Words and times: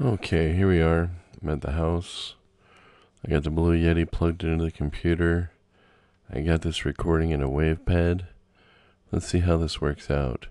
Okay, 0.00 0.54
here 0.54 0.68
we 0.68 0.80
are. 0.80 1.10
I'm 1.40 1.50
at 1.50 1.60
the 1.60 1.72
house. 1.72 2.34
I 3.24 3.30
got 3.30 3.44
the 3.44 3.50
Blue 3.50 3.76
Yeti 3.76 4.10
plugged 4.10 4.42
into 4.42 4.64
the 4.64 4.70
computer. 4.70 5.50
I 6.32 6.40
got 6.40 6.62
this 6.62 6.86
recording 6.86 7.30
in 7.30 7.42
a 7.42 7.48
WavePad. 7.48 8.24
Let's 9.12 9.28
see 9.28 9.40
how 9.40 9.58
this 9.58 9.82
works 9.82 10.10
out. 10.10 10.48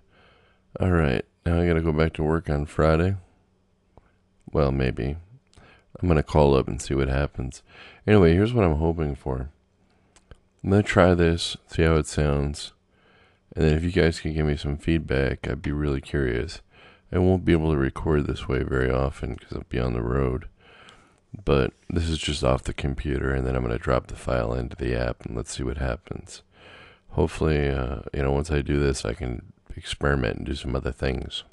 Alright, 0.79 1.25
now 1.43 1.59
I 1.59 1.67
gotta 1.67 1.81
go 1.81 1.91
back 1.91 2.13
to 2.13 2.23
work 2.23 2.51
on 2.51 2.67
Friday. 2.67 3.15
Well, 4.51 4.71
maybe. 4.71 5.17
I'm 5.99 6.07
gonna 6.07 6.23
call 6.23 6.55
up 6.55 6.67
and 6.67 6.79
see 6.79 6.93
what 6.93 7.09
happens. 7.09 7.63
Anyway, 8.05 8.33
here's 8.33 8.53
what 8.53 8.63
I'm 8.63 8.77
hoping 8.77 9.15
for. 9.15 9.49
I'm 10.63 10.69
gonna 10.69 10.83
try 10.83 11.15
this, 11.15 11.57
see 11.65 11.81
how 11.81 11.95
it 11.95 12.05
sounds. 12.05 12.73
And 13.55 13.65
then 13.65 13.73
if 13.73 13.83
you 13.83 13.91
guys 13.91 14.19
can 14.19 14.33
give 14.33 14.45
me 14.45 14.55
some 14.55 14.77
feedback, 14.77 15.47
I'd 15.47 15.63
be 15.63 15.71
really 15.71 15.99
curious. 15.99 16.61
I 17.13 17.17
won't 17.19 17.45
be 17.45 17.51
able 17.51 17.71
to 17.71 17.77
record 17.77 18.25
this 18.25 18.47
way 18.47 18.63
very 18.63 18.89
often 18.89 19.35
because 19.35 19.57
I'll 19.57 19.65
be 19.67 19.79
on 19.79 19.93
the 19.93 20.01
road. 20.01 20.47
But 21.45 21.73
this 21.89 22.09
is 22.09 22.17
just 22.17 22.43
off 22.43 22.63
the 22.63 22.73
computer, 22.73 23.33
and 23.33 23.45
then 23.45 23.55
I'm 23.55 23.63
going 23.63 23.77
to 23.77 23.83
drop 23.83 24.07
the 24.07 24.15
file 24.15 24.53
into 24.53 24.75
the 24.75 24.95
app 24.95 25.25
and 25.25 25.35
let's 25.35 25.55
see 25.55 25.63
what 25.63 25.77
happens. 25.77 26.41
Hopefully, 27.11 27.69
uh, 27.69 27.99
you 28.13 28.23
know, 28.23 28.31
once 28.31 28.51
I 28.51 28.61
do 28.61 28.79
this, 28.79 29.05
I 29.05 29.13
can 29.13 29.53
experiment 29.75 30.37
and 30.37 30.45
do 30.45 30.55
some 30.55 30.75
other 30.75 30.91
things. 30.91 31.43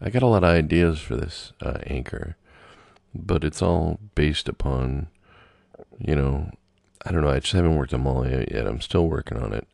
I 0.00 0.10
got 0.10 0.22
a 0.22 0.26
lot 0.26 0.44
of 0.44 0.50
ideas 0.50 0.98
for 0.98 1.16
this 1.16 1.52
uh, 1.62 1.78
anchor, 1.86 2.36
but 3.14 3.44
it's 3.44 3.62
all 3.62 4.00
based 4.14 4.48
upon, 4.48 5.08
you 5.98 6.16
know, 6.16 6.50
I 7.04 7.12
don't 7.12 7.22
know. 7.22 7.30
I 7.30 7.40
just 7.40 7.52
haven't 7.52 7.76
worked 7.76 7.92
them 7.92 8.06
all 8.06 8.26
yet. 8.26 8.66
I'm 8.66 8.80
still 8.80 9.08
working 9.08 9.38
on 9.38 9.52
it. 9.52 9.66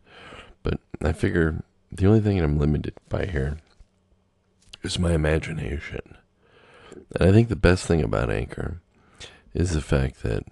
But 0.63 0.81
I 1.03 1.13
figure 1.13 1.63
the 1.91 2.07
only 2.07 2.21
thing 2.21 2.41
I'm 2.41 2.59
limited 2.59 2.95
by 3.09 3.27
here 3.27 3.59
is 4.89 4.99
my 4.99 5.13
imagination. 5.13 6.17
And 7.15 7.29
I 7.29 7.33
think 7.33 7.49
the 7.49 7.57
best 7.57 7.87
thing 7.87 8.03
about 8.03 8.31
Anchor 8.31 8.81
is 9.53 9.73
the 9.73 9.83
fact 9.83 10.23
that 10.23 10.45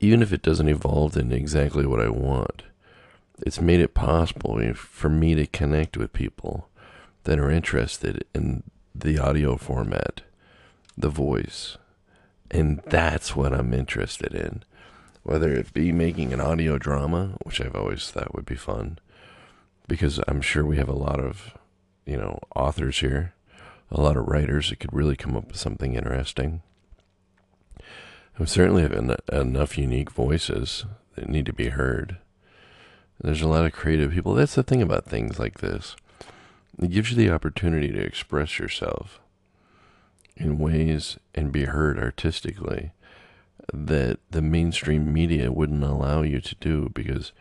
even 0.00 0.22
if 0.22 0.32
it 0.32 0.42
doesn't 0.42 0.68
evolve 0.68 1.16
into 1.16 1.34
exactly 1.34 1.86
what 1.86 2.00
I 2.00 2.08
want, 2.08 2.62
it's 3.44 3.60
made 3.60 3.80
it 3.80 3.94
possible 3.94 4.60
for 4.74 5.08
me 5.08 5.34
to 5.34 5.46
connect 5.46 5.96
with 5.96 6.12
people 6.12 6.68
that 7.24 7.38
are 7.38 7.50
interested 7.50 8.24
in 8.32 8.62
the 8.94 9.18
audio 9.18 9.56
format, 9.56 10.20
the 10.96 11.08
voice. 11.08 11.76
And 12.50 12.80
that's 12.86 13.34
what 13.34 13.52
I'm 13.52 13.74
interested 13.74 14.34
in. 14.34 14.62
Whether 15.24 15.52
it 15.52 15.72
be 15.72 15.90
making 15.90 16.32
an 16.32 16.40
audio 16.40 16.78
drama, 16.78 17.36
which 17.42 17.60
I've 17.60 17.74
always 17.74 18.08
thought 18.10 18.34
would 18.34 18.46
be 18.46 18.54
fun, 18.54 18.98
because 19.88 20.20
I'm 20.28 20.40
sure 20.40 20.64
we 20.64 20.76
have 20.76 20.88
a 20.88 20.92
lot 20.92 21.18
of 21.18 21.56
you 22.06 22.16
know, 22.16 22.38
authors 22.54 22.98
here, 23.00 23.32
a 23.90 24.00
lot 24.00 24.16
of 24.16 24.26
writers 24.26 24.70
that 24.70 24.80
could 24.80 24.92
really 24.92 25.16
come 25.16 25.36
up 25.36 25.48
with 25.48 25.56
something 25.56 25.94
interesting. 25.94 26.62
We 28.38 28.46
certainly 28.46 28.82
have 28.82 28.92
en- 28.92 29.16
enough 29.32 29.78
unique 29.78 30.10
voices 30.10 30.84
that 31.14 31.28
need 31.28 31.46
to 31.46 31.52
be 31.52 31.68
heard. 31.68 32.18
There's 33.20 33.42
a 33.42 33.48
lot 33.48 33.64
of 33.64 33.72
creative 33.72 34.12
people. 34.12 34.34
That's 34.34 34.56
the 34.56 34.62
thing 34.62 34.82
about 34.82 35.06
things 35.06 35.38
like 35.38 35.58
this. 35.58 35.94
It 36.82 36.90
gives 36.90 37.12
you 37.12 37.16
the 37.16 37.30
opportunity 37.30 37.92
to 37.92 38.00
express 38.00 38.58
yourself 38.58 39.20
in 40.36 40.58
ways 40.58 41.16
and 41.34 41.52
be 41.52 41.66
heard 41.66 41.98
artistically 41.98 42.90
that 43.72 44.18
the 44.30 44.42
mainstream 44.42 45.12
media 45.12 45.52
wouldn't 45.52 45.84
allow 45.84 46.22
you 46.22 46.40
to 46.40 46.54
do 46.56 46.90
because 46.92 47.32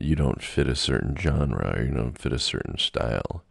you 0.00 0.14
don't 0.14 0.42
fit 0.42 0.68
a 0.68 0.76
certain 0.76 1.16
genre 1.16 1.74
or 1.76 1.84
you 1.84 1.90
don't 1.90 2.18
fit 2.18 2.32
a 2.32 2.38
certain 2.38 2.78
style. 2.78 3.42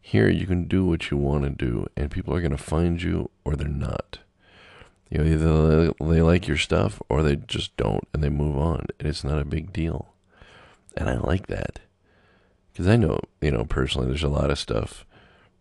Here, 0.00 0.28
you 0.28 0.46
can 0.46 0.64
do 0.64 0.84
what 0.84 1.10
you 1.10 1.16
want 1.16 1.44
to 1.44 1.50
do, 1.50 1.86
and 1.96 2.10
people 2.10 2.34
are 2.34 2.40
going 2.40 2.50
to 2.50 2.58
find 2.58 3.00
you 3.02 3.30
or 3.44 3.54
they're 3.54 3.68
not. 3.68 4.18
You 5.10 5.18
know, 5.18 5.24
either 5.24 5.92
they 6.00 6.22
like 6.22 6.46
your 6.46 6.56
stuff 6.56 7.02
or 7.08 7.22
they 7.22 7.36
just 7.36 7.76
don't 7.76 8.06
and 8.14 8.22
they 8.22 8.28
move 8.28 8.56
on. 8.56 8.86
And 8.98 9.08
it's 9.08 9.24
not 9.24 9.40
a 9.40 9.44
big 9.44 9.72
deal. 9.72 10.14
And 10.96 11.10
I 11.10 11.16
like 11.16 11.48
that. 11.48 11.80
Because 12.72 12.86
I 12.86 12.96
know, 12.96 13.20
you 13.40 13.50
know, 13.50 13.64
personally, 13.64 14.06
there's 14.06 14.22
a 14.22 14.28
lot 14.28 14.50
of 14.50 14.58
stuff 14.58 15.04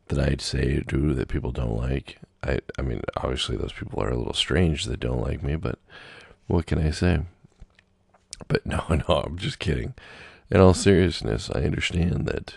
that 0.08 0.20
I'd 0.20 0.42
say 0.42 0.78
or 0.78 0.82
do 0.82 1.14
that 1.16 1.28
people 1.30 1.52
don't 1.52 1.76
like. 1.76 2.18
I, 2.44 2.60
I 2.78 2.84
mean, 2.84 3.02
obviously, 3.18 3.58
those 3.58 3.74
people 3.74 4.02
are 4.02 4.10
a 4.10 4.18
little 4.18 4.34
strange 4.34 4.86
that 4.86 5.00
don't 5.00 5.22
like 5.22 5.42
me, 5.42 5.56
but 5.56 5.80
what 6.48 6.68
can 6.68 6.80
I 6.80 6.92
say? 6.92 7.22
But 8.48 8.66
no, 8.68 8.84
no, 8.90 9.24
I'm 9.26 9.38
just 9.38 9.60
kidding. 9.60 9.96
In 10.52 10.60
all 10.60 10.74
seriousness, 10.74 11.50
I 11.54 11.64
understand 11.64 12.28
that 12.28 12.54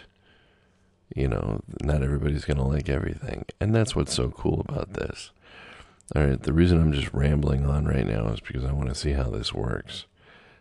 you 1.15 1.29
know, 1.29 1.63
not 1.83 2.03
everybody's 2.03 2.45
going 2.45 2.59
to 2.59 2.65
like 2.65 2.89
everything. 2.89 3.45
And 3.61 3.75
that's 3.75 3.95
what's 3.95 4.15
so 4.15 4.31
cool 4.31 4.65
about 4.69 4.95
this. 4.95 5.31
All 6.15 6.27
right, 6.27 6.43
the 6.43 6.53
reason 6.53 6.81
I'm 6.81 6.93
just 6.93 7.13
rambling 7.13 7.65
on 7.65 7.87
right 7.87 8.07
now 8.07 8.29
is 8.29 8.41
because 8.41 8.65
I 8.65 8.73
want 8.73 8.89
to 8.89 8.95
see 8.95 9.13
how 9.13 9.31
this 9.31 9.55
works. 9.55 10.07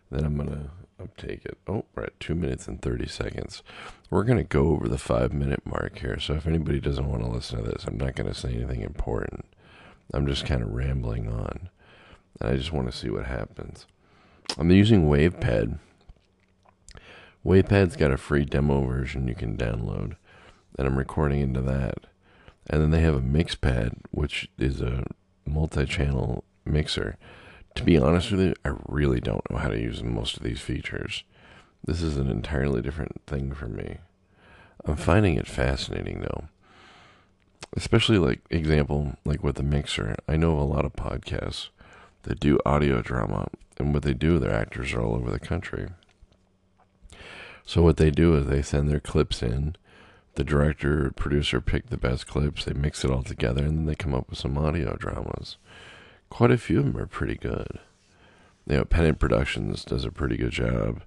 Then 0.10 0.24
I'm 0.24 0.36
going 0.36 0.50
to 0.50 0.70
uptake 1.02 1.46
it. 1.46 1.58
Oh, 1.68 1.86
we're 1.96 2.04
at 2.04 2.20
2 2.20 2.36
minutes 2.36 2.68
and 2.68 2.82
30 2.82 3.08
seconds. 3.08 3.64
We're 4.10 4.24
going 4.24 4.38
to 4.38 4.44
go 4.44 4.70
over 4.70 4.88
the 4.88 4.98
5 4.98 5.34
minute 5.34 5.66
mark 5.66 6.00
here. 6.00 6.20
So 6.20 6.36
if 6.36 6.48
anybody 6.48 6.80
doesn't 6.80 7.10
want 7.10 7.24
to 7.24 7.30
listen 7.30 7.64
to 7.64 7.70
this, 7.70 7.86
I'm 7.86 7.98
not 7.98 8.16
going 8.16 8.32
to 8.32 8.40
say 8.40 8.54
anything 8.54 8.82
important. 8.82 9.46
I'm 10.14 10.28
just 10.28 10.46
kind 10.46 10.62
of 10.62 10.72
rambling 10.72 11.28
on. 11.28 11.70
And 12.40 12.52
I 12.52 12.56
just 12.56 12.74
want 12.74 12.92
to 12.92 12.98
see 12.98 13.10
what 13.10 13.26
happens. 13.26 13.88
I'm 14.58 14.72
using 14.72 15.08
WavePad. 15.08 15.80
WavePad's 17.46 17.96
got 17.96 18.12
a 18.12 18.18
free 18.18 18.46
demo 18.46 18.86
version 18.86 19.28
you 19.28 19.36
can 19.36 19.58
download 19.58 20.16
and 20.78 20.88
I'm 20.88 20.98
recording 20.98 21.42
into 21.42 21.62
that. 21.62 22.06
And 22.70 22.82
then 22.82 22.92
they 22.92 23.02
have 23.02 23.16
a 23.16 23.22
MixPad, 23.22 23.96
which 24.12 24.50
is 24.58 24.82
a 24.82 25.06
multi 25.46 25.86
channel 25.86 26.44
mixer. 26.66 27.18
To 27.76 27.84
be 27.84 27.98
honest 27.98 28.32
with 28.32 28.42
you, 28.42 28.54
I 28.66 28.74
really 28.88 29.20
don't 29.20 29.50
know 29.50 29.58
how 29.58 29.70
to 29.70 29.80
use 29.80 30.04
most 30.04 30.38
of 30.38 30.44
these 30.44 30.62
features. 30.62 31.24
This 31.84 32.02
is 32.02 32.18
an 32.18 32.30
entirely 32.30 32.82
different 32.82 33.22
thing 33.26 33.54
for 33.54 33.68
me. 33.68 33.98
I'm 34.86 34.96
finding 34.96 35.36
it 35.36 35.48
fascinating 35.48 36.22
though. 36.22 36.46
Especially 37.76 38.18
like 38.18 38.42
example, 38.50 39.16
like 39.26 39.44
with 39.44 39.56
the 39.56 39.64
mixer. 39.64 40.16
I 40.28 40.36
know 40.36 40.54
of 40.54 40.60
a 40.60 40.64
lot 40.64 40.86
of 40.86 40.94
podcasts 40.94 41.70
that 42.24 42.40
do 42.40 42.60
audio 42.66 43.02
drama, 43.02 43.48
and 43.78 43.94
what 43.94 44.04
they 44.04 44.14
do, 44.14 44.38
their 44.38 44.54
actors 44.54 44.94
are 44.94 45.02
all 45.02 45.16
over 45.16 45.32
the 45.32 45.40
country. 45.40 45.90
So 47.66 47.82
what 47.82 47.98
they 47.98 48.12
do 48.12 48.36
is 48.36 48.48
they 48.48 48.62
send 48.62 48.90
their 48.90 49.00
clips 49.00 49.42
in 49.42 49.76
the 50.36 50.44
director 50.44 51.12
producer 51.16 51.62
pick 51.62 51.90
the 51.90 51.98
best 51.98 52.28
clips. 52.28 52.66
They 52.66 52.74
mix 52.74 53.04
it 53.04 53.12
all 53.12 53.24
together 53.24 53.64
and 53.64 53.80
then 53.80 53.86
they 53.86 53.96
come 53.96 54.14
up 54.14 54.30
with 54.30 54.40
some 54.40 54.58
audio 54.58 54.96
dramas. 54.96 55.58
Quite 56.30 56.52
a 56.52 56.58
few 56.58 56.80
of 56.80 56.86
them 56.86 56.98
are 56.98 57.08
pretty 57.08 57.36
good. 57.36 57.80
You 58.68 58.78
know 58.78 58.86
Pendant 58.86 59.20
Productions 59.20 59.84
does 59.84 60.06
a 60.06 60.12
pretty 60.12 60.38
good 60.38 60.52
job. 60.52 61.02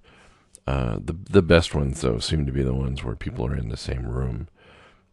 Uh, 0.66 0.98
the 1.02 1.16
the 1.30 1.42
best 1.42 1.74
ones 1.74 2.00
though 2.00 2.18
seem 2.18 2.46
to 2.46 2.52
be 2.52 2.62
the 2.62 2.74
ones 2.74 3.04
where 3.04 3.16
people 3.16 3.46
are 3.46 3.56
in 3.56 3.68
the 3.68 3.76
same 3.76 4.06
room 4.06 4.48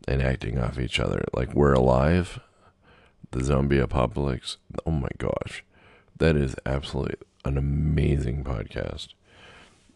and 0.07 0.21
acting 0.21 0.57
off 0.59 0.79
each 0.79 0.99
other. 0.99 1.23
Like 1.33 1.53
we're 1.53 1.73
alive 1.73 2.39
the 3.31 3.43
zombie 3.43 3.79
apocalypse. 3.79 4.57
Oh 4.85 4.91
my 4.91 5.09
gosh. 5.17 5.63
That 6.17 6.35
is 6.35 6.55
absolutely 6.65 7.15
an 7.45 7.57
amazing 7.57 8.43
podcast 8.43 9.09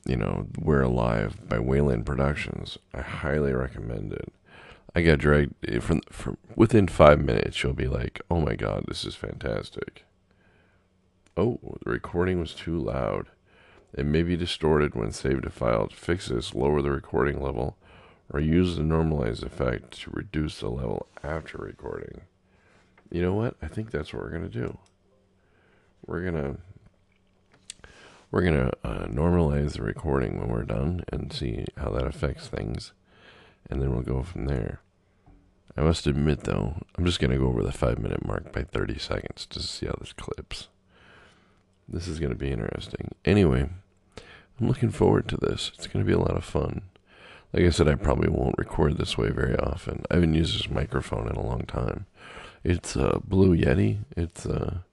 you 0.06 0.16
know, 0.16 0.48
We're 0.60 0.84
Alive 0.84 1.48
by 1.50 1.60
Wayland 1.60 2.06
Productions. 2.06 2.78
I 2.94 3.02
highly 3.02 3.54
recommend 3.54 4.14
it. 4.14 4.32
I 4.96 5.02
got 5.02 5.20
dragged 5.20 5.54
eh, 5.68 5.80
from 5.80 6.02
from 6.10 6.38
within 6.56 6.88
five 6.88 7.20
minutes. 7.20 7.62
You'll 7.62 7.74
be 7.74 7.88
like, 7.88 8.22
"Oh 8.30 8.40
my 8.40 8.56
god, 8.56 8.86
this 8.88 9.04
is 9.04 9.16
fantastic." 9.16 10.06
Oh, 11.36 11.60
the 11.84 11.92
recording 11.92 12.40
was 12.40 12.54
too 12.54 12.80
loud. 12.80 13.28
It 13.94 14.06
may 14.06 14.24
be 14.24 14.38
distorted 14.38 14.96
when 14.96 15.12
saved 15.12 15.44
to 15.44 15.50
file. 15.50 15.88
To 15.88 15.96
fix 15.96 16.28
this, 16.28 16.56
lower 16.56 16.82
the 16.82 16.92
recording 16.92 17.42
level, 17.42 17.78
or 18.32 18.40
use 18.40 18.78
the 18.78 18.84
normalize 18.84 19.44
effect 19.44 20.00
to 20.02 20.12
reduce 20.12 20.60
the 20.60 20.70
level 20.70 21.08
after 21.24 21.58
recording. 21.58 22.22
You 23.12 23.22
know 23.22 23.34
what? 23.34 23.56
I 23.62 23.68
think 23.68 23.92
that's 23.92 24.14
what 24.14 24.24
we're 24.24 24.32
gonna 24.32 24.50
do. 24.50 24.78
We're 26.06 26.24
gonna 26.24 26.58
we're 28.36 28.42
going 28.42 28.70
to 28.70 28.72
uh, 28.84 29.08
normalize 29.08 29.78
the 29.78 29.82
recording 29.82 30.38
when 30.38 30.50
we're 30.50 30.64
done 30.64 31.06
and 31.10 31.32
see 31.32 31.64
how 31.78 31.90
that 31.90 32.06
affects 32.06 32.50
things. 32.50 32.92
And 33.70 33.82
then 33.82 33.94
we'll 33.94 34.02
go 34.02 34.24
from 34.24 34.48
there. 34.48 34.82
I 35.78 35.84
must 35.84 36.06
admit, 36.06 36.42
though, 36.42 36.82
I'm 36.98 37.06
just 37.06 37.22
going 37.22 37.32
to 37.32 37.38
go 37.38 37.48
over 37.48 37.64
the 37.64 37.72
five 37.72 37.98
minute 37.98 38.28
mark 38.28 38.52
by 38.52 38.64
30 38.64 39.00
seconds 39.00 39.46
to 39.46 39.62
see 39.62 39.86
how 39.86 39.96
this 40.02 40.12
clips. 40.12 40.68
This 41.88 42.10
is 42.10 42.20
going 42.20 42.34
to 42.34 42.38
be 42.38 42.52
interesting. 42.52 43.16
Anyway, 43.24 43.70
I'm 44.60 44.68
looking 44.68 44.92
forward 44.92 45.30
to 45.30 45.38
this. 45.38 45.72
It's 45.74 45.88
going 45.88 46.04
to 46.04 46.08
be 46.08 46.14
a 46.14 46.20
lot 46.20 46.36
of 46.36 46.44
fun. 46.44 46.82
Like 47.54 47.64
I 47.64 47.70
said, 47.70 47.88
I 47.88 47.96
probably 47.96 48.28
won't 48.28 48.58
record 48.58 48.98
this 48.98 49.18
way 49.18 49.30
very 49.30 49.56
often. 49.56 50.04
I 50.12 50.16
haven't 50.16 50.34
used 50.34 50.60
this 50.60 50.70
microphone 50.70 51.30
in 51.30 51.38
a 51.38 51.48
long 51.48 51.62
time. 51.62 52.06
It's 52.66 52.98
a 52.98 53.22
Blue 53.24 53.56
Yeti. 53.56 54.00
It's 54.18 54.46
a. 54.46 54.84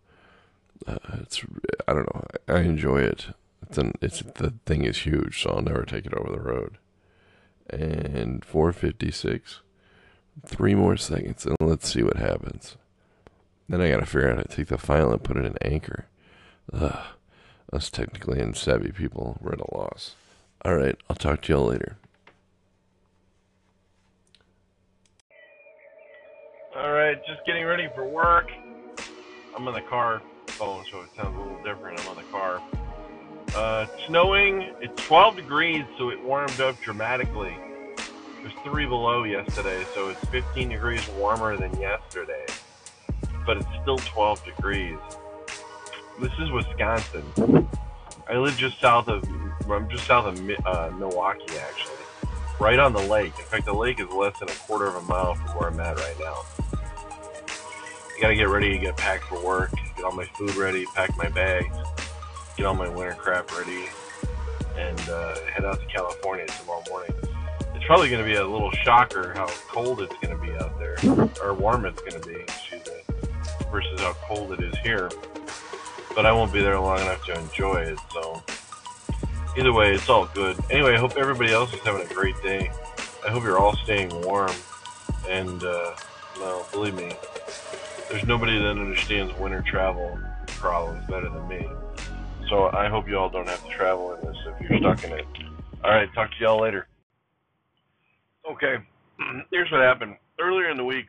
Uh, 0.86 0.92
uh, 0.92 0.98
it's 1.20 1.44
I 1.86 1.92
don't 1.92 2.14
know. 2.14 2.24
I 2.48 2.60
enjoy 2.60 3.02
it. 3.02 3.28
It's 3.62 3.78
an 3.78 3.92
it's 4.00 4.20
the 4.20 4.54
thing 4.66 4.84
is 4.84 4.98
huge, 4.98 5.42
so 5.42 5.50
I'll 5.50 5.62
never 5.62 5.84
take 5.84 6.06
it 6.06 6.14
over 6.14 6.30
the 6.30 6.40
road. 6.40 6.78
And 7.70 8.44
456, 8.44 9.60
three 10.44 10.74
more 10.74 10.96
seconds, 10.96 11.46
and 11.46 11.56
let's 11.60 11.90
see 11.90 12.02
what 12.02 12.16
happens. 12.16 12.76
Then 13.68 13.80
I 13.80 13.90
gotta 13.90 14.06
figure 14.06 14.30
out 14.30 14.36
how 14.36 14.42
to 14.42 14.56
take 14.56 14.66
the 14.66 14.78
file 14.78 15.12
and 15.12 15.22
put 15.22 15.36
it 15.36 15.46
in 15.46 15.56
Anchor. 15.62 16.06
Ugh. 16.72 16.98
Us 17.72 17.88
technically 17.88 18.38
unsavvy 18.38 18.94
people, 18.94 19.38
we're 19.40 19.52
at 19.52 19.60
a 19.60 19.74
loss. 19.74 20.14
Alright, 20.66 20.96
I'll 21.08 21.16
talk 21.16 21.40
to 21.42 21.52
y'all 21.54 21.66
later. 21.66 21.96
Alright, 26.76 27.24
just 27.26 27.46
getting 27.46 27.64
ready 27.64 27.88
for 27.94 28.06
work. 28.06 28.50
I'm 29.56 29.66
in 29.66 29.74
the 29.74 29.80
car 29.88 30.20
phone, 30.52 30.84
so 30.90 31.00
it 31.00 31.08
sounds 31.16 31.36
a 31.36 31.40
little 31.40 31.62
different. 31.62 32.00
I'm 32.00 32.08
on 32.08 32.16
the 32.16 32.22
car. 32.30 32.62
Uh, 33.54 33.86
snowing. 34.06 34.72
It's 34.80 34.94
12 35.06 35.36
degrees, 35.36 35.84
so 35.98 36.10
it 36.10 36.22
warmed 36.22 36.60
up 36.60 36.80
dramatically. 36.80 37.56
It 37.96 38.44
was 38.44 38.52
3 38.64 38.86
below 38.86 39.24
yesterday, 39.24 39.84
so 39.94 40.08
it's 40.08 40.24
15 40.26 40.70
degrees 40.70 41.06
warmer 41.18 41.56
than 41.56 41.78
yesterday. 41.80 42.46
But 43.44 43.58
it's 43.58 43.66
still 43.82 43.98
12 43.98 44.44
degrees. 44.44 44.98
This 46.20 46.32
is 46.38 46.50
Wisconsin. 46.50 47.68
I 48.28 48.36
live 48.36 48.56
just 48.56 48.80
south 48.80 49.08
of, 49.08 49.24
I'm 49.68 49.88
just 49.88 50.06
south 50.06 50.26
of 50.26 50.66
uh, 50.66 50.90
Milwaukee, 50.96 51.58
actually. 51.58 51.96
Right 52.60 52.78
on 52.78 52.92
the 52.92 53.02
lake. 53.02 53.32
In 53.38 53.44
fact, 53.44 53.64
the 53.64 53.74
lake 53.74 54.00
is 54.00 54.08
less 54.08 54.38
than 54.38 54.48
a 54.48 54.52
quarter 54.52 54.86
of 54.86 54.96
a 54.96 55.02
mile 55.02 55.34
from 55.34 55.48
where 55.56 55.68
I'm 55.68 55.80
at 55.80 55.96
right 55.96 56.16
now. 56.20 56.42
I 56.72 58.20
gotta 58.20 58.36
get 58.36 58.48
ready 58.48 58.70
to 58.70 58.78
get 58.78 58.96
packed 58.96 59.24
for 59.24 59.44
work, 59.44 59.72
get 60.02 60.10
all 60.10 60.16
my 60.16 60.24
food 60.24 60.56
ready, 60.56 60.84
pack 60.96 61.16
my 61.16 61.28
bags, 61.28 61.76
get 62.56 62.66
all 62.66 62.74
my 62.74 62.88
winter 62.88 63.14
crap 63.14 63.56
ready, 63.56 63.84
and 64.76 64.98
uh, 65.08 65.38
head 65.42 65.64
out 65.64 65.78
to 65.78 65.86
California 65.86 66.44
tomorrow 66.46 66.82
morning. 66.90 67.14
It's 67.76 67.84
probably 67.86 68.10
going 68.10 68.20
to 68.20 68.28
be 68.28 68.34
a 68.34 68.44
little 68.44 68.72
shocker 68.72 69.32
how 69.34 69.46
cold 69.68 70.00
it's 70.00 70.14
going 70.20 70.36
to 70.36 70.44
be 70.44 70.52
out 70.54 70.76
there, 70.80 70.96
or 71.40 71.54
warm 71.54 71.84
it's 71.84 72.00
going 72.00 72.20
to 72.20 72.28
be, 72.28 72.34
excuse 72.34 72.84
me, 72.84 73.14
versus 73.70 74.00
how 74.00 74.12
cold 74.24 74.50
it 74.52 74.60
is 74.60 74.74
here. 74.78 75.08
But 76.16 76.26
I 76.26 76.32
won't 76.32 76.52
be 76.52 76.60
there 76.60 76.80
long 76.80 76.98
enough 76.98 77.24
to 77.26 77.38
enjoy 77.38 77.82
it, 77.82 77.98
so 78.12 78.42
either 79.56 79.72
way, 79.72 79.94
it's 79.94 80.08
all 80.08 80.28
good. 80.34 80.58
Anyway, 80.68 80.94
I 80.94 80.98
hope 80.98 81.16
everybody 81.16 81.52
else 81.52 81.72
is 81.72 81.80
having 81.80 82.04
a 82.04 82.12
great 82.12 82.34
day. 82.42 82.72
I 83.24 83.30
hope 83.30 83.44
you're 83.44 83.58
all 83.58 83.76
staying 83.84 84.10
warm, 84.22 84.50
and 85.28 85.62
uh, 85.62 85.94
no, 86.40 86.66
believe 86.72 86.94
me, 86.94 87.12
there's 88.12 88.26
nobody 88.26 88.58
that 88.58 88.76
understands 88.78 89.32
winter 89.38 89.62
travel 89.62 90.18
problems 90.46 91.02
better 91.08 91.30
than 91.30 91.48
me. 91.48 91.66
So 92.50 92.66
I 92.66 92.86
hope 92.86 93.08
you 93.08 93.16
all 93.16 93.30
don't 93.30 93.48
have 93.48 93.64
to 93.64 93.70
travel 93.70 94.14
in 94.14 94.20
this 94.26 94.36
if 94.46 94.68
you're 94.68 94.78
stuck 94.80 95.02
in 95.04 95.12
it. 95.12 95.24
All 95.82 95.90
right, 95.90 96.12
talk 96.14 96.30
to 96.30 96.36
y'all 96.38 96.60
later. 96.60 96.86
Okay, 98.50 98.76
here's 99.50 99.70
what 99.72 99.80
happened. 99.80 100.16
Earlier 100.38 100.68
in 100.68 100.76
the 100.76 100.84
week, 100.84 101.06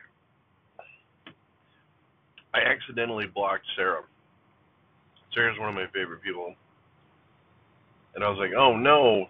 I 2.54 2.60
accidentally 2.60 3.26
blocked 3.26 3.66
Sarah. 3.76 4.02
Sarah's 5.34 5.58
one 5.58 5.68
of 5.68 5.74
my 5.74 5.86
favorite 5.92 6.22
people. 6.22 6.54
And 8.14 8.24
I 8.24 8.30
was 8.30 8.38
like, 8.38 8.52
oh 8.56 8.76
no. 8.76 9.28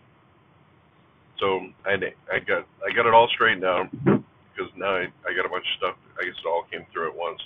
So 1.41 1.67
I, 1.85 1.94
I 2.32 2.38
got 2.38 2.67
I 2.87 2.94
got 2.94 3.06
it 3.06 3.15
all 3.15 3.29
straightened 3.35 3.65
out 3.65 3.91
because 3.91 4.71
now 4.76 4.94
I, 4.94 5.06
I 5.26 5.35
got 5.35 5.44
a 5.44 5.49
bunch 5.49 5.65
of 5.65 5.79
stuff. 5.79 5.97
I 6.21 6.25
guess 6.25 6.35
it 6.38 6.47
all 6.47 6.67
came 6.71 6.87
through 6.93 7.09
at 7.09 7.17
once. 7.17 7.41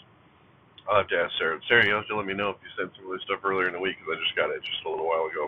I'll 0.88 1.04
have 1.04 1.08
to 1.08 1.16
ask 1.20 1.36
Sarah. 1.38 1.60
Sarah, 1.68 1.86
you 1.86 1.92
have 1.92 2.08
to 2.08 2.16
let 2.16 2.24
me 2.24 2.32
know 2.32 2.50
if 2.50 2.56
you 2.64 2.70
sent 2.72 2.96
some 2.96 3.04
of 3.06 3.12
this 3.12 3.22
stuff 3.28 3.44
earlier 3.44 3.68
in 3.68 3.74
the 3.74 3.80
week 3.80 3.96
because 4.00 4.16
I 4.16 4.24
just 4.24 4.36
got 4.36 4.48
it 4.48 4.64
just 4.64 4.80
a 4.86 4.88
little 4.88 5.06
while 5.06 5.28
ago. 5.28 5.44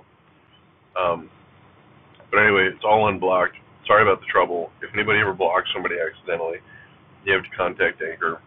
Um, 1.00 1.30
but 2.30 2.44
anyway, 2.44 2.68
it's 2.68 2.84
all 2.84 3.08
unblocked. 3.08 3.56
Sorry 3.86 4.02
about 4.02 4.20
the 4.20 4.28
trouble. 4.28 4.70
If 4.82 4.92
anybody 4.92 5.18
ever 5.18 5.32
blocks 5.32 5.72
somebody 5.72 5.96
accidentally, 5.96 6.60
you 7.24 7.32
have 7.32 7.42
to 7.42 7.56
contact 7.56 8.02
Anchor. 8.02 8.40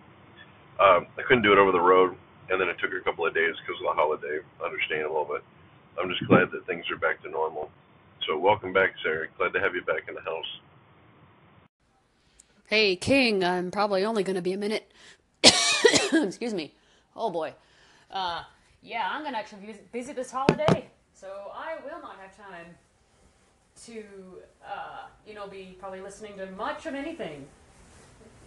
Um, 0.80 1.10
I 1.18 1.26
couldn't 1.28 1.42
do 1.42 1.52
it 1.52 1.58
over 1.58 1.72
the 1.72 1.82
road, 1.82 2.16
and 2.50 2.62
then 2.62 2.70
it 2.70 2.78
took 2.78 2.94
a 2.94 3.04
couple 3.04 3.26
of 3.26 3.34
days 3.34 3.56
because 3.66 3.82
of 3.82 3.90
the 3.90 3.98
holiday. 3.98 4.40
Understandable, 4.64 5.26
but 5.26 5.42
I'm 5.98 6.10
just 6.10 6.26
glad 6.28 6.52
that 6.54 6.66
things 6.68 6.86
are 6.94 6.98
back 6.98 7.22
to 7.24 7.30
normal. 7.30 7.72
So 8.28 8.38
welcome 8.38 8.72
back, 8.72 8.94
Sarah. 9.02 9.28
Glad 9.38 9.54
to 9.54 9.60
have 9.60 9.74
you 9.74 9.82
back 9.82 10.06
in 10.08 10.14
the 10.14 10.22
house. 10.22 10.52
Hey, 12.68 12.96
King, 12.96 13.44
I'm 13.44 13.72
probably 13.72 14.06
only 14.06 14.24
going 14.24 14.36
to 14.36 14.42
be 14.42 14.54
a 14.54 14.58
minute. 14.58 14.92
Excuse 15.44 16.54
me. 16.54 16.74
Oh 17.16 17.30
boy. 17.30 17.54
Uh, 18.12 18.44
yeah, 18.82 19.10
I'm 19.12 19.24
to 19.24 19.38
actually 19.38 19.66
be 19.66 19.74
busy 19.92 20.14
this 20.14 20.32
holiday, 20.32 20.90
so 21.14 21.52
I 21.56 21.76
will 21.86 22.02
not 22.02 22.18
have 22.20 22.36
time 22.36 22.66
to, 23.86 24.04
uh, 24.66 25.06
you 25.26 25.34
know, 25.34 25.48
be 25.48 25.76
probably 25.80 26.02
listening 26.02 26.38
to 26.38 26.48
much 26.52 26.86
of 26.86 26.94
anything. 26.94 27.46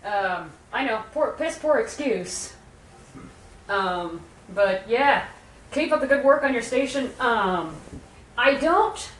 Um, 0.04 0.50
I 0.72 0.84
know, 0.84 1.02
poor, 1.12 1.34
piss 1.38 1.58
poor 1.58 1.78
excuse. 1.78 2.54
Um, 3.68 4.20
but 4.54 4.88
yeah, 4.88 5.26
keep 5.72 5.92
up 5.92 6.00
the 6.00 6.06
good 6.06 6.24
work 6.24 6.44
on 6.44 6.52
your 6.52 6.62
station. 6.62 7.10
Um, 7.18 7.74
I 8.38 8.54
don't. 8.54 9.10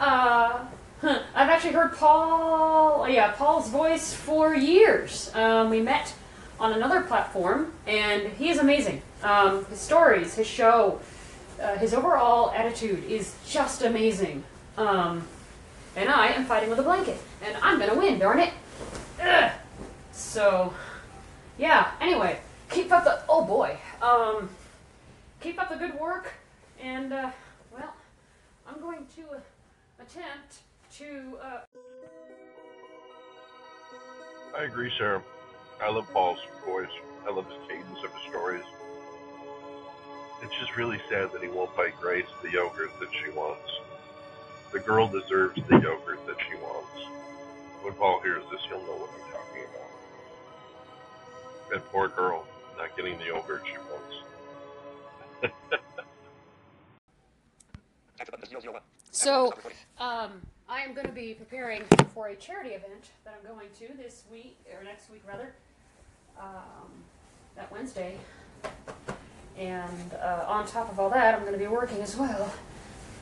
Uh, 0.00 0.64
huh, 1.00 1.22
I've 1.34 1.48
actually 1.48 1.72
heard 1.72 1.94
Paul, 1.96 3.08
yeah, 3.08 3.32
Paul's 3.32 3.68
voice 3.68 4.12
for 4.12 4.54
years. 4.54 5.30
Um, 5.34 5.70
we 5.70 5.80
met 5.80 6.14
on 6.58 6.72
another 6.72 7.02
platform, 7.02 7.72
and 7.86 8.28
he 8.32 8.48
is 8.48 8.58
amazing. 8.58 9.02
Um, 9.22 9.64
his 9.66 9.80
stories, 9.80 10.34
his 10.34 10.46
show, 10.46 11.00
uh, 11.60 11.76
his 11.76 11.92
overall 11.94 12.50
attitude 12.52 13.04
is 13.04 13.34
just 13.46 13.82
amazing. 13.82 14.44
Um, 14.76 15.26
and 15.94 16.08
I 16.08 16.28
am 16.28 16.44
fighting 16.44 16.70
with 16.70 16.78
a 16.78 16.82
blanket, 16.82 17.18
and 17.42 17.56
I'm 17.62 17.78
gonna 17.78 17.94
win, 17.94 18.18
darn 18.18 18.38
it. 18.40 18.52
Ugh. 19.22 19.52
So, 20.12 20.72
yeah. 21.58 21.92
Anyway, 22.00 22.40
keep 22.70 22.92
up 22.92 23.04
the 23.04 23.20
oh 23.28 23.44
boy, 23.44 23.78
um, 24.02 24.48
keep 25.40 25.60
up 25.60 25.70
the 25.70 25.76
good 25.76 25.98
work, 25.98 26.32
and 26.82 27.12
uh, 27.12 27.30
well, 27.72 27.94
I'm 28.68 28.80
going 28.80 29.06
to 29.16 29.36
uh, 29.36 29.40
attempt 30.00 30.60
to. 30.98 31.38
Uh... 31.42 31.60
I 34.58 34.64
agree, 34.64 34.90
Sarah. 34.98 35.22
I 35.82 35.90
love 35.90 36.10
Paul's 36.12 36.38
voice. 36.64 36.88
I 37.26 37.32
love 37.32 37.46
his 37.46 37.58
cadence 37.68 38.02
of 38.04 38.12
his 38.12 38.22
stories. 38.28 38.64
It's 40.42 40.54
just 40.58 40.76
really 40.76 41.00
sad 41.08 41.32
that 41.32 41.42
he 41.42 41.48
won't 41.48 41.74
buy 41.76 41.90
Grace 42.00 42.26
the 42.42 42.50
yogurt 42.50 42.90
that 43.00 43.08
she 43.12 43.30
wants. 43.30 43.70
The 44.72 44.80
girl 44.80 45.08
deserves 45.08 45.60
the 45.68 45.78
yogurt 45.78 46.26
that 46.26 46.36
she 46.48 46.56
wants. 46.56 47.00
When 47.82 47.94
Paul 47.94 48.20
hears 48.20 48.44
this, 48.50 48.60
he'll 48.68 48.82
know 48.82 48.96
what 48.96 49.10
I'm 49.10 49.32
talking 49.32 49.62
about. 49.70 49.90
That 51.70 51.92
poor 51.92 52.08
girl 52.08 52.44
not 52.76 52.96
getting 52.96 53.18
the 53.18 53.26
yogurt 53.26 53.62
she 53.66 53.78
wants. 53.78 54.16
So, 59.10 59.54
um, 59.98 60.42
I 60.68 60.82
am 60.82 60.92
going 60.92 61.06
to 61.06 61.12
be 61.12 61.32
preparing 61.32 61.82
for 62.12 62.28
a 62.28 62.36
charity 62.36 62.70
event 62.70 63.10
that 63.24 63.34
I'm 63.38 63.46
going 63.50 63.68
to 63.78 63.96
this 63.96 64.24
week, 64.30 64.58
or 64.70 64.84
next 64.84 65.10
week 65.10 65.22
rather, 65.26 65.54
um, 66.40 66.88
that 67.56 67.70
Wednesday. 67.72 68.16
And 69.58 70.12
uh, 70.14 70.44
on 70.46 70.66
top 70.66 70.90
of 70.90 71.00
all 71.00 71.10
that, 71.10 71.34
I'm 71.34 71.40
going 71.40 71.52
to 71.52 71.58
be 71.58 71.66
working 71.66 72.02
as 72.02 72.16
well. 72.16 72.52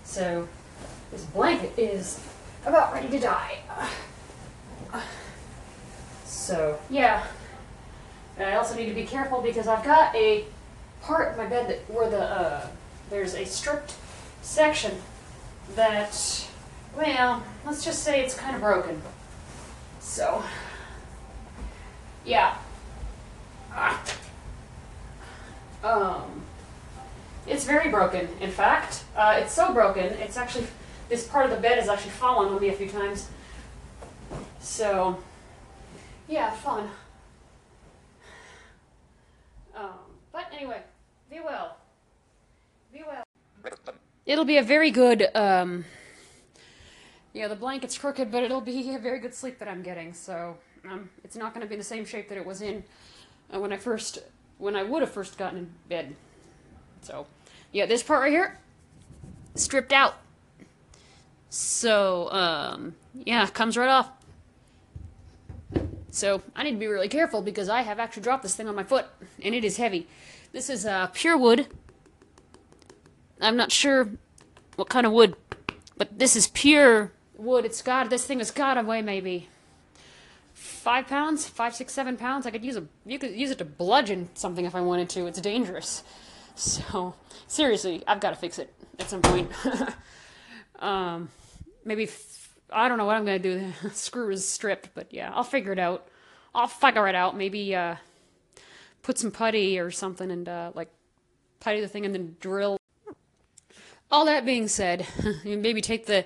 So, 0.04 0.48
this 1.12 1.24
blanket 1.24 1.78
is 1.78 2.20
about 2.66 2.92
ready 2.92 3.08
to 3.08 3.20
die. 3.20 3.58
So, 6.44 6.78
yeah. 6.90 7.24
And 8.36 8.48
I 8.48 8.56
also 8.56 8.74
need 8.74 8.86
to 8.86 8.94
be 8.94 9.04
careful 9.04 9.40
because 9.40 9.66
I've 9.66 9.84
got 9.84 10.14
a 10.14 10.44
part 11.00 11.30
of 11.30 11.38
my 11.38 11.46
bed 11.46 11.70
that 11.70 11.94
where 11.94 12.10
the 12.10 12.20
uh, 12.20 12.66
there's 13.08 13.34
a 13.34 13.44
stripped 13.44 13.94
section 14.42 14.92
that, 15.74 16.46
well, 16.96 17.42
let's 17.64 17.84
just 17.84 18.02
say 18.02 18.22
it's 18.22 18.34
kind 18.34 18.54
of 18.54 18.60
broken. 18.60 19.00
So, 20.00 20.42
yeah. 22.24 22.56
Ah. 23.72 24.02
Um, 25.82 26.42
it's 27.64 27.70
very 27.70 27.88
broken. 27.88 28.28
In 28.42 28.50
fact, 28.50 29.04
uh, 29.16 29.38
it's 29.40 29.50
so 29.50 29.72
broken. 29.72 30.04
It's 30.04 30.36
actually 30.36 30.66
this 31.08 31.26
part 31.26 31.46
of 31.46 31.50
the 31.50 31.56
bed 31.56 31.78
has 31.78 31.88
actually 31.88 32.10
fallen 32.10 32.52
on 32.52 32.60
me 32.60 32.68
a 32.68 32.74
few 32.74 32.90
times. 32.90 33.30
So, 34.60 35.18
yeah, 36.28 36.50
fun. 36.50 36.90
Um, 39.74 39.92
but 40.30 40.44
anyway, 40.54 40.82
be 41.30 41.40
well. 41.42 41.78
Be 42.92 43.02
well. 43.06 43.24
It'll 44.26 44.44
be 44.44 44.58
a 44.58 44.62
very 44.62 44.90
good. 44.90 45.26
Um, 45.34 45.86
yeah, 47.32 47.48
the 47.48 47.56
blanket's 47.56 47.96
crooked, 47.96 48.30
but 48.30 48.42
it'll 48.42 48.60
be 48.60 48.94
a 48.94 48.98
very 48.98 49.20
good 49.20 49.34
sleep 49.34 49.58
that 49.58 49.68
I'm 49.68 49.82
getting. 49.82 50.12
So 50.12 50.58
um, 50.86 51.08
it's 51.24 51.34
not 51.34 51.54
going 51.54 51.66
to 51.66 51.70
be 51.70 51.76
the 51.76 51.82
same 51.82 52.04
shape 52.04 52.28
that 52.28 52.36
it 52.36 52.44
was 52.44 52.60
in 52.60 52.84
uh, 53.54 53.58
when 53.58 53.72
I 53.72 53.78
first, 53.78 54.18
when 54.58 54.76
I 54.76 54.82
would 54.82 55.00
have 55.00 55.10
first 55.10 55.38
gotten 55.38 55.60
in 55.60 55.70
bed. 55.88 56.14
So, 57.00 57.26
yeah, 57.74 57.86
this 57.86 58.04
part 58.04 58.22
right 58.22 58.30
here, 58.30 58.56
stripped 59.56 59.92
out. 59.92 60.14
So, 61.50 62.30
um, 62.30 62.94
yeah, 63.14 63.44
comes 63.48 63.76
right 63.76 63.88
off. 63.88 64.10
So 66.12 66.40
I 66.54 66.62
need 66.62 66.70
to 66.70 66.76
be 66.76 66.86
really 66.86 67.08
careful 67.08 67.42
because 67.42 67.68
I 67.68 67.82
have 67.82 67.98
actually 67.98 68.22
dropped 68.22 68.44
this 68.44 68.54
thing 68.54 68.68
on 68.68 68.76
my 68.76 68.84
foot, 68.84 69.06
and 69.42 69.56
it 69.56 69.64
is 69.64 69.76
heavy. 69.76 70.06
This 70.52 70.70
is 70.70 70.86
uh, 70.86 71.08
pure 71.08 71.36
wood. 71.36 71.66
I'm 73.40 73.56
not 73.56 73.72
sure 73.72 74.08
what 74.76 74.88
kind 74.88 75.04
of 75.04 75.12
wood, 75.12 75.34
but 75.96 76.16
this 76.16 76.36
is 76.36 76.46
pure 76.46 77.10
wood. 77.36 77.64
It's 77.64 77.82
got 77.82 78.08
this 78.08 78.24
thing 78.24 78.38
has 78.38 78.52
got 78.52 78.82
weigh 78.86 79.02
maybe 79.02 79.48
five 80.52 81.08
pounds, 81.08 81.48
five, 81.48 81.74
six, 81.74 81.92
seven 81.92 82.16
pounds. 82.16 82.46
I 82.46 82.52
could 82.52 82.64
use 82.64 82.76
a 82.76 82.84
you 83.04 83.18
could 83.18 83.32
use 83.32 83.50
it 83.50 83.58
to 83.58 83.64
bludgeon 83.64 84.28
something 84.34 84.64
if 84.64 84.76
I 84.76 84.80
wanted 84.80 85.08
to. 85.10 85.26
It's 85.26 85.40
dangerous. 85.40 86.04
So 86.54 87.14
seriously, 87.46 88.02
I've 88.06 88.20
got 88.20 88.30
to 88.30 88.36
fix 88.36 88.58
it 88.58 88.72
at 88.98 89.08
some 89.08 89.22
point. 89.22 89.50
um, 90.78 91.28
maybe 91.84 92.04
f- 92.04 92.54
I 92.70 92.88
don't 92.88 92.98
know 92.98 93.04
what 93.04 93.16
I'm 93.16 93.24
gonna 93.24 93.38
do. 93.38 93.72
The 93.82 93.90
screw 93.92 94.30
is 94.30 94.46
stripped, 94.46 94.90
but 94.94 95.12
yeah, 95.12 95.32
I'll 95.34 95.44
figure 95.44 95.72
it 95.72 95.78
out. 95.78 96.08
I'll 96.54 96.68
figure 96.68 97.08
it 97.08 97.14
out. 97.14 97.36
Maybe 97.36 97.74
uh, 97.74 97.96
put 99.02 99.18
some 99.18 99.30
putty 99.30 99.78
or 99.78 99.90
something 99.90 100.30
and 100.30 100.48
uh, 100.48 100.72
like 100.74 100.90
putty 101.60 101.80
the 101.80 101.88
thing 101.88 102.04
and 102.04 102.14
then 102.14 102.36
drill. 102.40 102.78
All 104.10 104.24
that 104.26 104.44
being 104.44 104.68
said, 104.68 105.06
maybe 105.44 105.80
take 105.80 106.06
the 106.06 106.24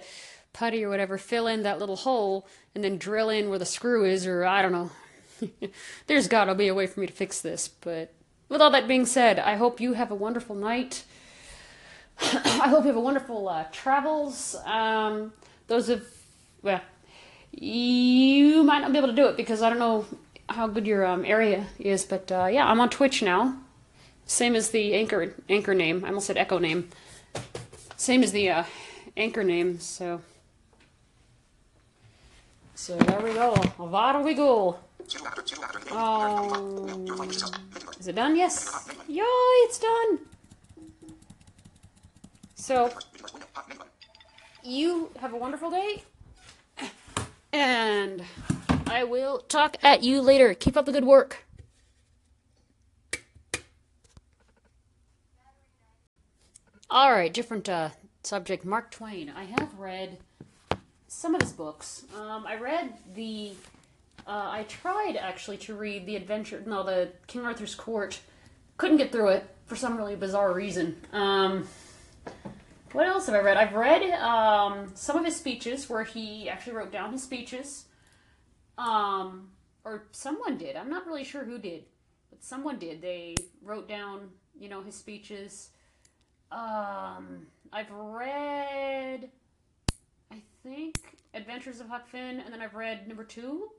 putty 0.53 0.85
or 0.85 0.89
whatever, 0.89 1.17
fill 1.17 1.47
in 1.47 1.63
that 1.63 1.79
little 1.79 1.97
hole, 1.97 2.47
and 2.75 2.83
then 2.83 2.99
drill 2.99 3.31
in 3.31 3.49
where 3.49 3.59
the 3.59 3.65
screw 3.67 4.05
is, 4.05 4.27
or 4.27 4.45
I 4.45 4.63
don't 4.63 4.73
know. 4.73 4.91
There's 6.07 6.29
gotta 6.29 6.55
be 6.55 6.69
a 6.69 6.75
way 6.75 6.87
for 6.87 7.01
me 7.01 7.07
to 7.07 7.13
fix 7.13 7.41
this, 7.41 7.69
but 7.69 8.13
with 8.49 8.61
all 8.61 8.71
that 8.71 8.89
being 8.89 9.07
said, 9.07 9.39
I 9.39 9.57
hope 9.57 9.81
you 9.81 9.93
have 9.93 10.11
a 10.11 10.15
wonderful 10.15 10.55
night. 10.55 11.05
I 12.21 12.69
hope 12.69 12.85
you 12.85 12.89
have 12.89 12.97
a 12.97 13.01
wonderful 13.01 13.49
uh, 13.49 13.65
travels. 13.71 14.57
Um, 14.65 15.33
those 15.67 15.89
of, 15.89 16.05
well, 16.63 16.81
you 17.53 18.63
might 18.63 18.81
not 18.81 18.93
be 18.93 18.99
able 18.99 19.09
to 19.09 19.15
do 19.15 19.27
it 19.27 19.37
because 19.37 19.63
I 19.63 19.69
don't 19.69 19.79
know 19.79 20.07
how 20.49 20.67
good 20.67 20.87
your 20.87 21.07
um, 21.07 21.25
area 21.25 21.67
is, 21.79 22.05
but 22.05 22.31
uh, 22.33 22.47
yeah, 22.47 22.67
I'm 22.67 22.81
on 22.81 22.89
Twitch 22.91 23.23
now. 23.23 23.57
Same 24.27 24.55
as 24.55 24.71
the 24.71 24.95
anchor 24.95 25.35
anchor 25.49 25.75
name. 25.75 26.05
I 26.05 26.09
almost 26.09 26.27
said 26.27 26.37
echo 26.37 26.59
name. 26.59 26.91
Same 27.97 28.23
as 28.23 28.33
the 28.33 28.51
uh, 28.51 28.65
anchor 29.17 29.43
name. 29.43 29.81
So, 29.81 30.21
so 32.75 32.97
there 32.97 33.21
we 33.21 33.33
go. 33.33 33.55
Avada 33.55 34.23
we 34.23 34.35
go. 34.35 34.79
Oh, 35.91 37.05
is 37.99 38.09
it 38.09 38.15
done? 38.15 38.37
Yes. 38.37 38.89
Yo, 39.09 39.25
it's 39.65 39.79
done. 39.79 40.19
So, 42.55 42.93
you 44.63 45.11
have 45.21 45.33
a 45.33 45.37
wonderful 45.37 45.71
day, 45.71 46.03
and 47.53 48.23
I 48.87 49.05
will 49.05 49.39
talk 49.39 49.77
at 49.83 50.03
you 50.03 50.21
later. 50.21 50.55
Keep 50.55 50.77
up 50.77 50.87
the 50.87 50.93
good 50.93 51.05
work. 51.05 51.45
All 56.91 57.11
right, 57.11 57.33
different 57.33 57.69
uh, 57.69 57.91
subject. 58.23 58.65
Mark 58.65 58.91
Twain. 58.91 59.31
I 59.35 59.45
have 59.45 59.79
read 59.79 60.19
some 61.07 61.35
of 61.35 61.41
his 61.43 61.53
books. 61.53 62.05
Um, 62.19 62.47
I 62.47 62.57
read 62.57 62.95
the. 63.15 63.53
Uh, 64.29 64.51
I 64.51 64.65
tried 64.65 65.17
actually 65.17 65.57
to 65.59 65.75
read 65.75 66.05
the 66.05 66.15
Adventure. 66.15 66.63
No, 66.67 66.83
the 66.83 67.09
King 67.27 67.47
Arthur's 67.47 67.75
Court. 67.75 68.21
Couldn't 68.77 68.99
get 68.99 69.11
through 69.11 69.29
it 69.29 69.57
for 69.65 69.75
some 69.75 69.97
really 69.97 70.17
bizarre 70.17 70.53
reason. 70.53 71.01
Um, 71.15 71.67
what 72.93 73.07
else 73.07 73.25
have 73.27 73.35
I 73.35 73.41
read? 73.41 73.57
I've 73.57 73.73
read 73.73 74.03
um, 74.21 74.93
some 74.95 75.17
of 75.17 75.25
his 75.25 75.35
speeches 75.35 75.89
where 75.89 76.05
he 76.05 76.47
actually 76.51 76.75
wrote 76.75 76.93
down 76.93 77.13
his 77.13 77.23
speeches. 77.23 77.87
Um, 78.77 79.49
or 79.83 80.05
someone 80.13 80.59
did. 80.59 80.77
I'm 80.77 80.91
not 80.91 81.07
really 81.07 81.25
sure 81.25 81.45
who 81.45 81.59
did, 81.59 81.85
but 82.29 82.45
someone 82.45 82.79
did. 82.79 83.01
They 83.01 83.35
wrote 83.63 83.89
down, 83.89 84.29
you 84.61 84.69
know, 84.69 84.83
his 84.83 84.95
speeches. 84.95 85.71
Um, 86.53 87.47
I've 87.73 87.91
read, 87.91 89.31
I 90.31 90.43
think, 90.63 90.97
Adventures 91.33 91.81
of 91.81 91.89
Huck 91.89 92.07
Finn, 92.07 92.41
and 92.41 92.53
then 92.53 92.61
I've 92.61 92.75
read 92.75 93.09
number 93.09 93.25
two. 93.25 93.71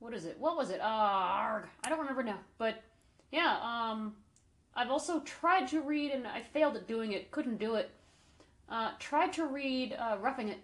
What 0.00 0.14
is 0.14 0.24
it? 0.24 0.36
What 0.38 0.56
was 0.56 0.70
it? 0.70 0.80
Uh, 0.80 0.84
arg, 0.84 1.64
I 1.84 1.88
don't 1.88 1.98
remember 1.98 2.22
now. 2.22 2.38
But 2.56 2.82
yeah, 3.32 3.58
um, 3.62 4.14
I've 4.74 4.90
also 4.90 5.20
tried 5.20 5.68
to 5.68 5.80
read, 5.80 6.12
and 6.12 6.26
I 6.26 6.42
failed 6.42 6.76
at 6.76 6.86
doing 6.86 7.12
it. 7.12 7.30
Couldn't 7.30 7.58
do 7.58 7.74
it. 7.74 7.90
Uh, 8.68 8.92
tried 8.98 9.32
to 9.34 9.46
read 9.46 9.96
uh, 9.98 10.18
Roughing 10.20 10.48
It, 10.48 10.58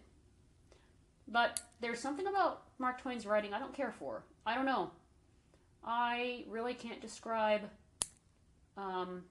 but 1.26 1.60
there's 1.80 1.98
something 1.98 2.26
about 2.26 2.62
Mark 2.78 3.00
Twain's 3.00 3.26
writing 3.26 3.54
I 3.54 3.58
don't 3.58 3.74
care 3.74 3.94
for. 3.98 4.22
I 4.44 4.54
don't 4.54 4.66
know. 4.66 4.90
I 5.84 6.44
really 6.48 6.74
can't 6.74 7.00
describe. 7.00 7.62
Um, 8.76 9.24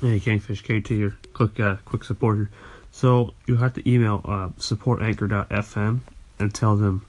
Hey, 0.00 0.20
Kingfish 0.20 0.62
KT 0.62 0.88
here. 0.88 1.16
Quick, 1.32 1.58
uh, 1.58 1.76
quick 1.86 2.04
supporter. 2.04 2.50
So 2.90 3.32
you 3.46 3.56
have 3.56 3.72
to 3.74 3.90
email 3.90 4.20
uh, 4.26 4.48
supportanchor.fm 4.58 6.00
and 6.38 6.54
tell 6.54 6.76
them 6.76 7.06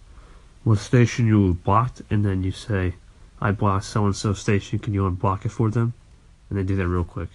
what 0.67 0.79
station 0.79 1.27
you 1.27 1.53
blocked, 1.63 2.01
and 2.09 2.25
then 2.25 2.43
you 2.43 2.51
say, 2.51 2.95
"I 3.39 3.51
blocked 3.51 3.86
so 3.86 4.05
and 4.05 4.15
so 4.15 4.33
station. 4.33 4.79
Can 4.79 4.93
you 4.93 5.09
unblock 5.09 5.45
it 5.45 5.50
for 5.50 5.71
them?" 5.71 5.93
And 6.50 6.57
they 6.57 6.63
do 6.63 6.75
that 6.75 6.88
real 6.88 7.05
quick. 7.05 7.29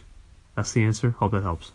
That's 0.55 0.73
the 0.73 0.85
answer. 0.85 1.13
Hope 1.13 1.33
that 1.33 1.43
helps. 1.43 1.73